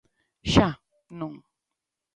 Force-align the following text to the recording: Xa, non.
Xa, 0.53 0.69
non. 1.19 1.33